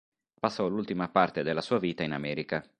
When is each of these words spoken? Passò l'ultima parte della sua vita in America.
Passò 0.39 0.67
l'ultima 0.67 1.09
parte 1.09 1.43
della 1.43 1.61
sua 1.61 1.77
vita 1.77 2.01
in 2.01 2.13
America. 2.13 2.67